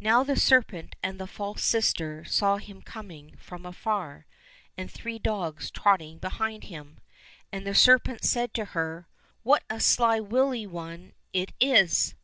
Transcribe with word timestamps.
Now 0.00 0.22
the 0.24 0.36
serpent 0.40 0.96
and 1.02 1.20
the 1.20 1.26
false 1.26 1.62
sister 1.62 2.24
saw 2.24 2.56
him 2.56 2.80
coming 2.80 3.36
from 3.36 3.66
afar, 3.66 4.24
and 4.74 4.90
three 4.90 5.18
dogs 5.18 5.70
trotting 5.70 6.16
behind 6.18 6.64
him. 6.64 6.98
And 7.52 7.66
the 7.66 7.74
serpent 7.74 8.24
said 8.24 8.54
to 8.54 8.64
her," 8.72 9.06
What 9.42 9.64
a 9.68 9.78
sly, 9.80 10.18
wily 10.18 10.66
one 10.66 11.12
it 11.34 11.52
is 11.60 12.14